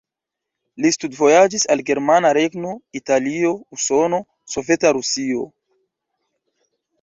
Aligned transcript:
Li 0.83 0.91
studvojaĝis 0.93 1.65
al 1.73 1.83
Germana 1.89 2.31
Regno, 2.37 2.71
Italio, 3.01 3.51
Usono, 3.77 4.21
Soveta 4.55 4.95
Rusio. 4.99 5.45